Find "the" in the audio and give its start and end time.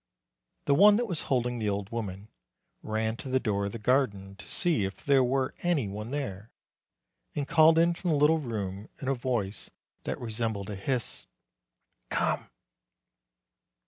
0.65-0.73, 1.59-1.69, 3.29-3.39, 3.71-3.77, 8.09-8.15